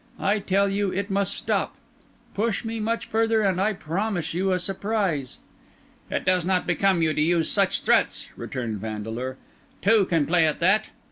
[0.19, 1.75] I tell you, it must stop;
[2.33, 5.37] push me much further and I promise you a surprise."
[6.09, 9.37] "It does not become you to use threats," returned Vandeleur.
[9.83, 10.87] "Two can play at that.